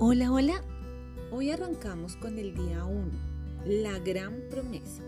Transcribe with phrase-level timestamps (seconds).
[0.00, 0.62] Hola, hola.
[1.32, 3.10] Hoy arrancamos con el día 1,
[3.66, 5.02] la gran promesa.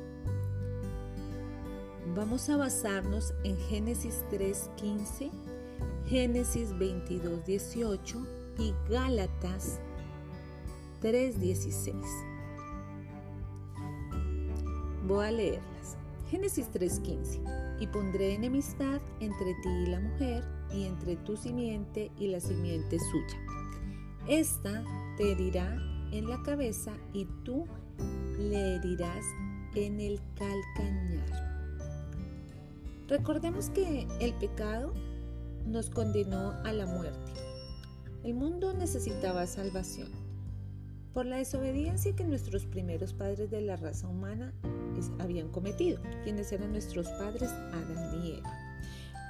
[2.17, 5.31] Vamos a basarnos en Génesis 3:15,
[6.09, 8.27] Génesis 22:18
[8.59, 9.79] y Gálatas
[11.01, 11.95] 3:16.
[15.07, 15.97] Voy a leerlas.
[16.33, 17.41] Génesis 3:15.
[17.79, 20.43] Y pondré enemistad entre ti y la mujer,
[20.75, 23.50] y entre tu simiente y la simiente suya
[24.27, 24.85] esta
[25.17, 25.77] te herirá
[26.13, 27.67] en la cabeza y tú
[28.39, 29.25] le herirás
[29.75, 31.51] en el calcañar.
[33.09, 34.93] Recordemos que el pecado
[35.67, 37.33] nos condenó a la muerte.
[38.23, 40.09] El mundo necesitaba salvación.
[41.13, 44.53] Por la desobediencia que nuestros primeros padres de la raza humana
[45.19, 48.70] habían cometido, quienes eran nuestros padres Adán y Eva.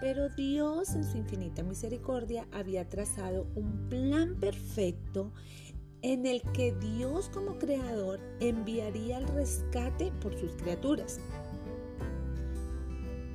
[0.01, 5.33] Pero Dios en su infinita misericordia había trazado un plan perfecto
[6.03, 11.21] en el que Dios como creador enviaría el rescate por sus criaturas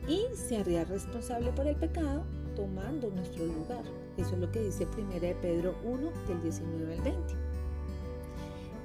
[0.08, 3.84] y se haría responsable por el pecado tomando nuestro lugar.
[4.18, 7.45] Eso es lo que dice 1 de Pedro 1 del 19 al 20.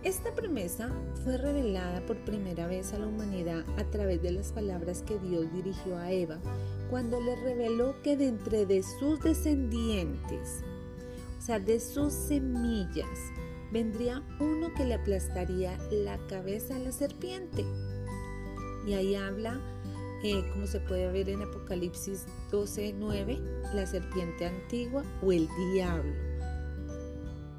[0.03, 0.89] Esta promesa
[1.25, 5.53] fue revelada por primera vez a la humanidad a través de las palabras que Dios
[5.53, 6.39] dirigió a Eva
[6.89, 10.63] cuando le reveló que de entre de sus descendientes,
[11.39, 13.07] o sea, de sus semillas,
[13.71, 17.67] vendría uno que le aplastaría la cabeza a la serpiente.
[18.87, 19.61] Y ahí habla,
[20.25, 23.39] eh, como se puede ver en Apocalipsis 12, 9,
[23.75, 26.30] la serpiente antigua o el diablo.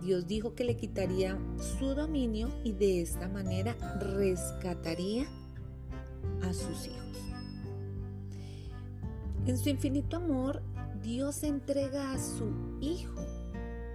[0.01, 1.37] Dios dijo que le quitaría
[1.79, 5.27] su dominio y de esta manera rescataría
[6.41, 7.01] a sus hijos.
[9.45, 10.61] En su infinito amor,
[11.03, 13.25] Dios entrega a su Hijo,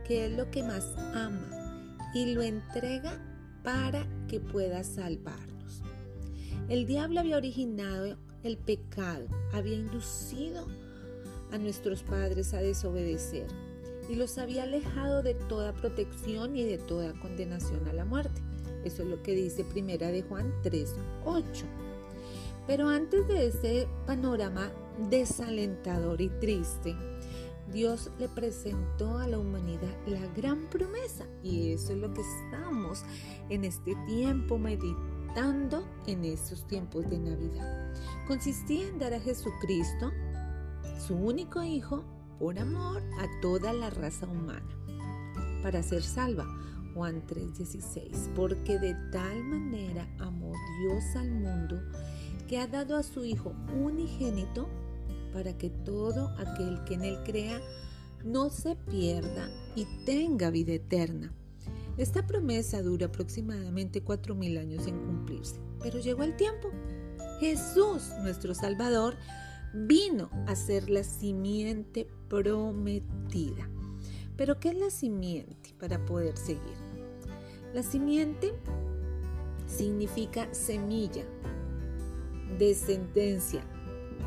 [0.06, 3.20] que es lo que más ama, y lo entrega
[3.64, 5.82] para que pueda salvarnos.
[6.68, 10.66] El diablo había originado el pecado, había inducido
[11.52, 13.46] a nuestros padres a desobedecer
[14.08, 18.40] y los había alejado de toda protección y de toda condenación a la muerte.
[18.84, 21.64] Eso es lo que dice Primera de Juan 3:8.
[22.66, 24.70] Pero antes de ese panorama
[25.10, 26.96] desalentador y triste,
[27.72, 33.02] Dios le presentó a la humanidad la gran promesa y eso es lo que estamos
[33.48, 37.92] en este tiempo meditando en estos tiempos de Navidad.
[38.26, 40.12] Consistía en dar a Jesucristo,
[41.06, 42.04] su único hijo,
[42.38, 44.68] por amor a toda la raza humana,
[45.62, 46.46] para ser salva.
[46.94, 51.78] Juan 3:16, porque de tal manera amó Dios al mundo
[52.48, 54.68] que ha dado a su Hijo unigénito
[55.34, 57.60] para que todo aquel que en él crea
[58.24, 61.32] no se pierda y tenga vida eterna.
[61.98, 66.70] Esta promesa dura aproximadamente cuatro mil años en cumplirse, pero llegó el tiempo.
[67.40, 69.16] Jesús, nuestro Salvador,
[69.84, 73.68] vino a ser la simiente prometida.
[74.36, 76.76] Pero ¿qué es la simiente para poder seguir?
[77.74, 78.54] La simiente
[79.66, 81.24] significa semilla,
[82.58, 83.62] descendencia,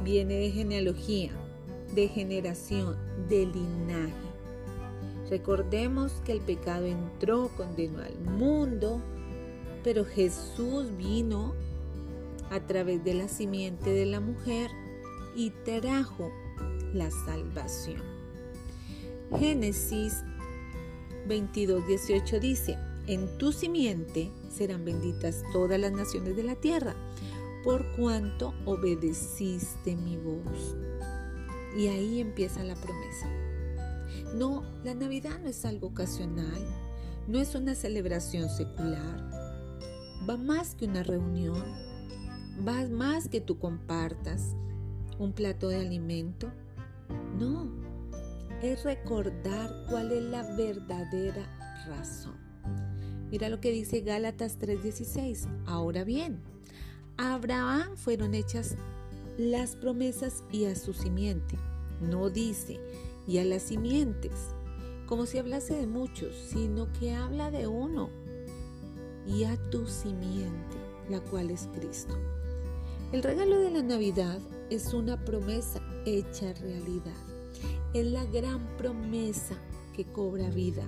[0.03, 1.31] viene de genealogía,
[1.95, 2.95] de generación,
[3.27, 4.13] de linaje.
[5.29, 9.01] Recordemos que el pecado entró, condenó al mundo,
[9.83, 11.55] pero Jesús vino
[12.51, 14.71] a través de la simiente de la mujer
[15.39, 16.33] y trajo
[16.93, 18.01] la salvación.
[19.39, 20.25] Génesis
[21.29, 22.77] 22, 18 dice,
[23.07, 26.93] en tu simiente serán benditas todas las naciones de la tierra
[27.63, 30.75] por cuanto obedeciste mi voz.
[31.77, 33.29] Y ahí empieza la promesa.
[34.35, 36.67] No, la Navidad no es algo ocasional,
[37.29, 39.31] no es una celebración secular,
[40.29, 41.63] va más que una reunión,
[42.67, 44.57] va más que tú compartas
[45.19, 46.51] un plato de alimento.
[47.37, 47.69] No,
[48.63, 51.45] es recordar cuál es la verdadera
[51.87, 52.35] razón.
[53.29, 55.47] Mira lo que dice Gálatas 3:16.
[55.67, 56.41] Ahora bien,
[57.17, 58.75] a Abraham fueron hechas
[59.37, 61.57] las promesas y a su simiente.
[62.01, 62.79] No dice
[63.27, 64.31] y a las simientes,
[65.05, 68.09] como si hablase de muchos, sino que habla de uno
[69.27, 70.77] y a tu simiente,
[71.09, 72.17] la cual es Cristo.
[73.11, 77.17] El regalo de la Navidad es una promesa hecha realidad.
[77.93, 79.55] Es la gran promesa
[79.93, 80.87] que cobra vida.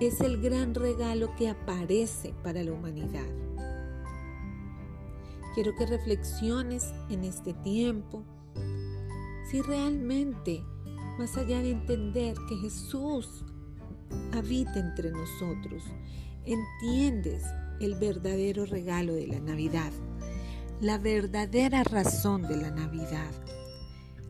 [0.00, 3.26] Es el gran regalo que aparece para la humanidad.
[5.54, 8.24] Quiero que reflexiones en este tiempo
[9.50, 10.62] si realmente,
[11.18, 13.44] más allá de entender que Jesús
[14.32, 15.84] habita entre nosotros.
[16.44, 17.44] Entiendes
[17.80, 19.92] el verdadero regalo de la Navidad,
[20.80, 23.30] la verdadera razón de la Navidad.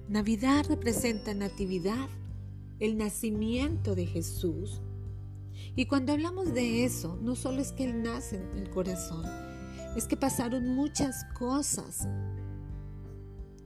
[0.09, 2.09] Navidad representa natividad,
[2.79, 4.81] el nacimiento de Jesús.
[5.75, 9.25] Y cuando hablamos de eso, no solo es que Él nace en el corazón,
[9.97, 12.07] es que pasaron muchas cosas.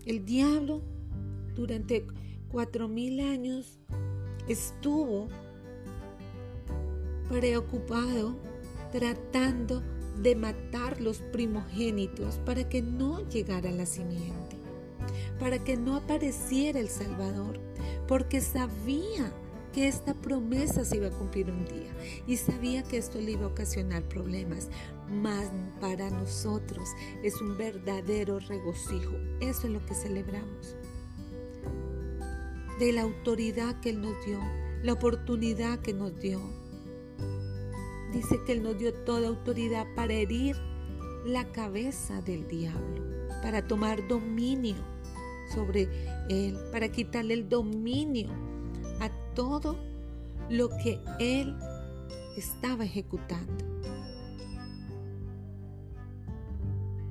[0.06, 0.82] El diablo
[1.54, 2.06] durante
[2.50, 3.78] cuatro mil años
[4.48, 5.28] estuvo
[7.28, 8.36] preocupado
[8.90, 9.82] tratando
[10.22, 14.56] de matar los primogénitos para que no llegara la simiente,
[15.38, 17.58] para que no apareciera el Salvador,
[18.06, 19.32] porque sabía
[19.72, 21.92] que esta promesa se iba a cumplir un día
[22.26, 24.68] y sabía que esto le iba a ocasionar problemas,
[25.08, 25.50] mas
[25.80, 26.88] para nosotros
[27.22, 29.12] es un verdadero regocijo.
[29.40, 30.76] Eso es lo que celebramos.
[32.78, 34.40] De la autoridad que Él nos dio,
[34.82, 36.40] la oportunidad que nos dio,
[38.12, 40.56] dice que Él nos dio toda autoridad para herir
[41.24, 43.02] la cabeza del diablo,
[43.42, 44.76] para tomar dominio
[45.54, 45.88] sobre
[46.28, 48.28] Él, para quitarle el dominio
[49.00, 49.76] a todo
[50.48, 51.56] lo que Él
[52.36, 53.70] estaba ejecutando.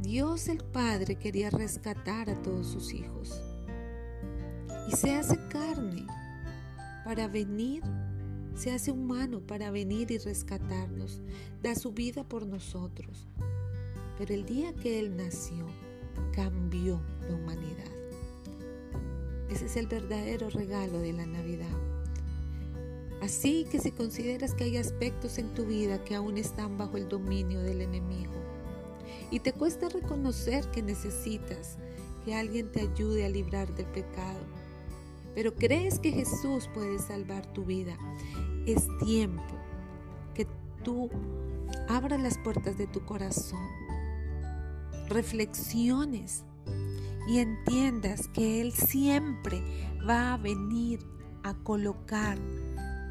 [0.01, 3.41] Dios el Padre quería rescatar a todos sus hijos
[4.91, 6.07] y se hace carne
[7.05, 7.83] para venir
[8.59, 11.21] se hace humano para venir y rescatarnos,
[11.63, 13.25] da su vida por nosotros.
[14.17, 15.65] Pero el día que Él nació,
[16.33, 17.89] cambió la humanidad.
[19.49, 21.71] Ese es el verdadero regalo de la Navidad.
[23.21, 27.07] Así que si consideras que hay aspectos en tu vida que aún están bajo el
[27.07, 28.33] dominio del enemigo
[29.31, 31.77] y te cuesta reconocer que necesitas
[32.25, 34.58] que alguien te ayude a librar del pecado,
[35.35, 37.97] pero crees que Jesús puede salvar tu vida,
[38.65, 39.43] es tiempo
[40.33, 40.47] que
[40.83, 41.09] tú
[41.87, 43.67] abras las puertas de tu corazón,
[45.07, 46.43] reflexiones
[47.27, 49.61] y entiendas que Él siempre
[50.07, 50.99] va a venir
[51.43, 52.37] a colocar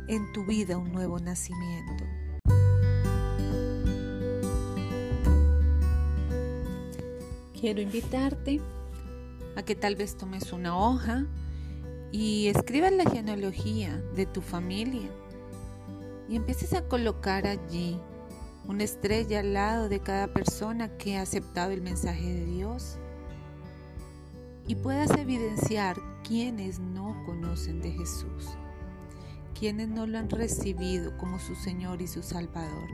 [0.08, 2.04] en tu vida un nuevo nacimiento.
[7.60, 8.60] Quiero invitarte
[9.56, 11.26] a que tal vez tomes una hoja
[12.10, 15.10] y escribas la genealogía de tu familia
[16.28, 17.98] y empieces a colocar allí
[18.66, 22.98] una estrella al lado de cada persona que ha aceptado el mensaje de Dios
[24.66, 28.44] y puedas evidenciar quienes no conocen de Jesús,
[29.58, 32.90] quienes no lo han recibido como su Señor y su Salvador.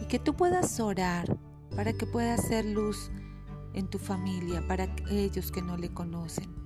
[0.00, 1.36] Y que tú puedas orar
[1.76, 3.10] para que pueda hacer luz
[3.74, 6.63] en tu familia, para aquellos que no le conocen.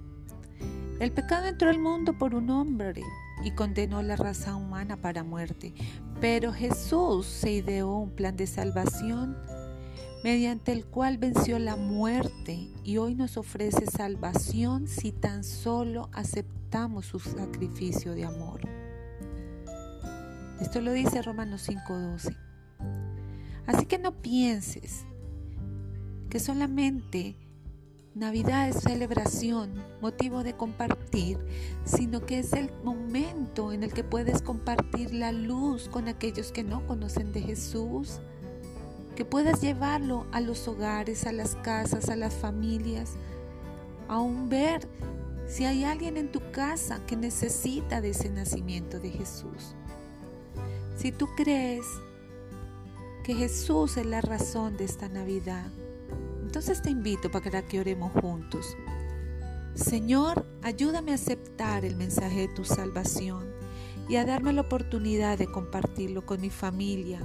[1.00, 3.02] El pecado entró al mundo por un hombre
[3.44, 5.72] y condenó la raza humana para muerte.
[6.20, 9.36] Pero Jesús se ideó un plan de salvación
[10.24, 17.06] mediante el cual venció la muerte y hoy nos ofrece salvación si tan solo aceptamos
[17.06, 18.60] su sacrificio de amor.
[20.60, 22.36] Esto lo dice Romanos 5:12.
[23.66, 25.04] Así que no pienses
[26.28, 27.36] que solamente
[28.18, 31.38] Navidad es celebración, motivo de compartir,
[31.84, 36.64] sino que es el momento en el que puedes compartir la luz con aquellos que
[36.64, 38.18] no conocen de Jesús,
[39.14, 43.12] que puedas llevarlo a los hogares, a las casas, a las familias,
[44.08, 44.88] aún ver
[45.46, 49.76] si hay alguien en tu casa que necesita de ese nacimiento de Jesús.
[50.96, 51.86] Si tú crees
[53.22, 55.70] que Jesús es la razón de esta Navidad,
[56.48, 58.74] entonces te invito para que oremos juntos.
[59.74, 63.52] Señor, ayúdame a aceptar el mensaje de tu salvación
[64.08, 67.20] y a darme la oportunidad de compartirlo con mi familia,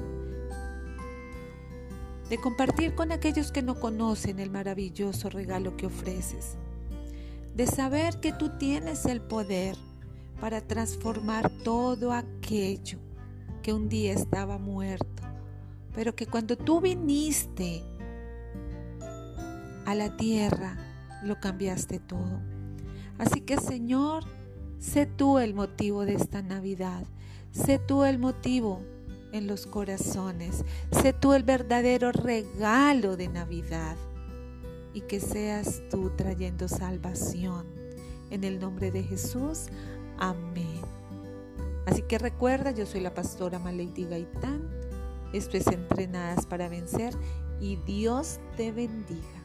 [2.30, 6.58] de compartir con aquellos que no conocen el maravilloso regalo que ofreces,
[7.56, 9.78] de saber que tú tienes el poder
[10.42, 13.00] para transformar todo aquello
[13.62, 15.24] que un día estaba muerto,
[15.96, 17.86] pero que cuando tú viniste
[19.86, 20.78] a la tierra,
[21.24, 22.42] lo cambiaste todo.
[23.18, 24.24] Así que Señor,
[24.80, 27.06] sé tú el motivo de esta Navidad,
[27.52, 28.82] sé tú el motivo
[29.32, 33.96] en los corazones, sé tú el verdadero regalo de Navidad
[34.94, 37.66] y que seas tú trayendo salvación.
[38.30, 39.66] En el nombre de Jesús,
[40.18, 40.82] amén.
[41.86, 44.70] Así que recuerda, yo soy la pastora Maleidi Gaitán.
[45.34, 47.14] Esto es Entrenadas para Vencer
[47.60, 49.43] y Dios te bendiga.